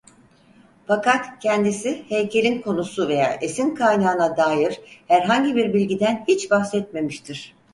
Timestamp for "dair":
4.37-4.79